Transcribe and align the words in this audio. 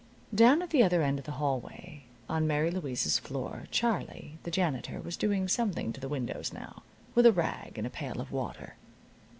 Down 0.33 0.63
at 0.63 0.71
the 0.71 0.81
other 0.81 1.03
end 1.03 1.19
of 1.19 1.25
the 1.25 1.33
hallway 1.33 2.05
on 2.27 2.47
Mary 2.47 2.71
Louise's 2.71 3.19
floor 3.19 3.67
Charlie, 3.69 4.39
the 4.41 4.49
janitor, 4.49 4.99
was 4.99 5.15
doing 5.15 5.47
something 5.47 5.93
to 5.93 6.01
the 6.01 6.09
windows 6.09 6.51
now, 6.51 6.81
with 7.13 7.27
a 7.27 7.31
rag, 7.31 7.77
and 7.77 7.85
a 7.85 7.91
pail 7.91 8.19
of 8.19 8.31
water. 8.31 8.77